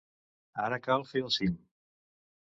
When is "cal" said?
0.87-1.05